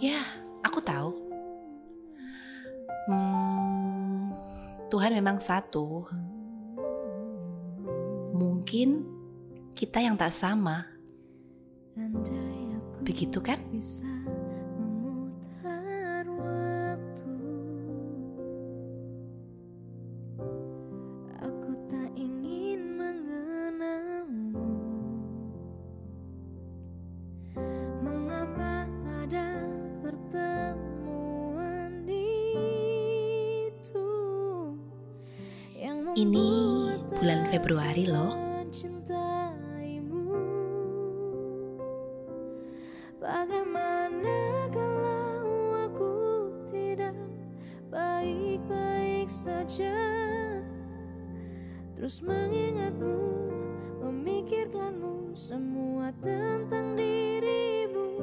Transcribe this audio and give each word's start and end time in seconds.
Ya, 0.00 0.22
aku 0.62 0.78
tahu. 0.80 1.10
Hmm, 3.10 4.32
Tuhan 4.88 5.12
memang 5.12 5.42
satu. 5.42 6.06
Mungkin 8.32 9.04
kita 9.74 10.00
yang 10.00 10.14
tak 10.14 10.32
sama. 10.32 10.86
Begitu 13.02 13.42
kan? 13.42 13.58
Ini 36.12 36.92
bulan 37.08 37.48
Februari 37.48 38.04
loh. 38.04 38.36
Bagaimana 43.16 44.68
kalau 44.68 45.88
aku 45.88 46.16
tidak 46.68 47.16
baik-baik 47.88 49.24
saja? 49.32 49.96
Terus 51.96 52.20
mengingatmu, 52.20 53.16
memikirkanmu 54.04 55.32
Semua 55.32 56.12
tentang 56.20 56.92
dirimu. 56.92 58.20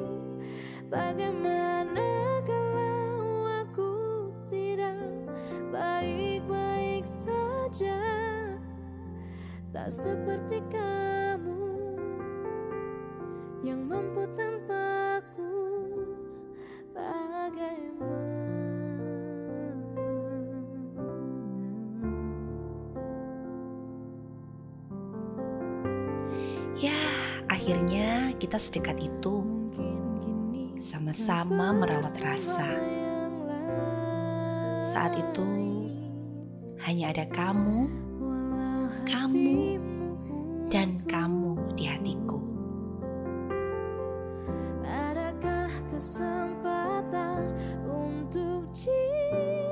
Bagaimana 0.86 2.38
kalau 2.46 3.50
aku 3.66 4.30
tidak 4.46 4.94
baik-baik 5.74 7.02
saja 7.02 7.39
Tak 9.70 9.86
seperti 9.94 10.58
kamu 10.74 11.70
yang 13.62 13.86
mampu 13.86 14.26
tanpaku 14.34 15.54
bagaimana 16.90 18.10
Ya, 26.74 26.98
akhirnya 27.46 28.34
kita 28.34 28.58
sedekat 28.58 28.98
itu. 28.98 29.46
Sama-sama 30.82 31.70
merawat 31.70 32.18
rasa. 32.18 32.66
Saat 34.82 35.14
itu 35.14 35.46
hanya 36.90 37.14
ada 37.14 37.22
kamu 37.30 37.86
Kamu 39.06 39.78
dan 40.74 40.98
kamu 41.06 41.54
di 41.78 41.86
hatiku. 41.86 42.42
Adakah 44.82 45.70
kesempatan 45.86 47.54
untuk 47.86 48.66
cintaku 48.74 49.69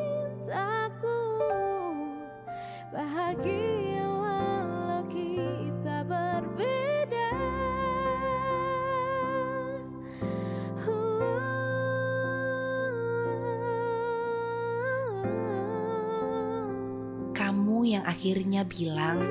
Kamu 17.48 17.80
yang 17.80 18.04
akhirnya 18.04 18.60
bilang, 18.68 19.24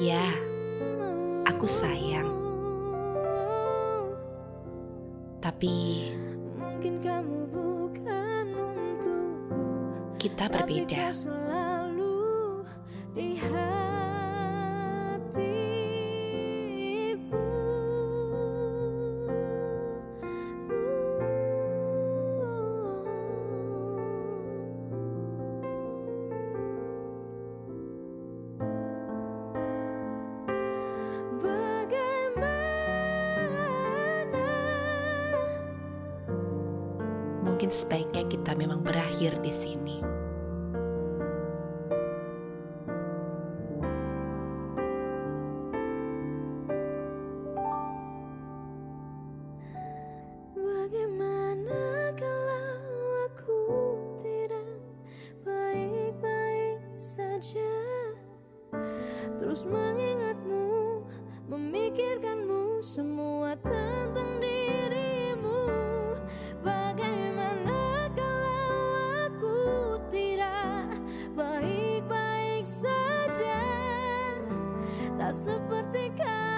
"Ya, 0.00 0.32
aku 1.44 1.68
sayang." 1.68 2.24
Tapi 5.44 6.08
Mungkin 6.56 7.04
kamu 7.04 7.52
bukan 7.52 8.46
untukku 8.48 9.60
kita 10.16 10.48
Tapi 10.48 10.88
berbeda. 10.88 11.12
kau 11.12 11.28
selalu 11.28 12.64
di 13.12 13.36
hatiku 13.36 14.15
Mungkin 37.66 37.82
sebaiknya 37.82 38.22
kita 38.30 38.54
memang 38.54 38.78
berakhir 38.78 39.42
di 39.42 39.50
sini. 39.50 39.98
Terus 59.42 59.66
mengingatmu, 59.66 61.02
memikirkanmu 61.50 62.78
Semua 62.78 63.58
tentang 63.58 64.38
dirimu 64.38 64.95
seperti 75.36 76.08
kamu 76.16 76.56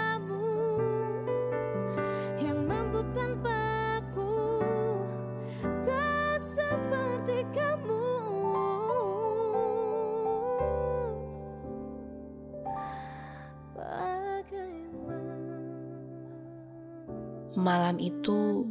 Malam 17.59 17.99
itu 17.99 18.65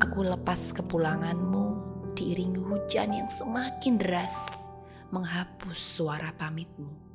aku 0.00 0.24
lepas 0.24 0.72
kepulanganmu 0.72 1.66
diiringi 2.16 2.56
hujan 2.56 3.12
yang 3.12 3.28
semakin 3.28 4.00
deras 4.00 4.32
menghapus 5.12 5.76
suara 5.76 6.32
pamitmu. 6.40 7.09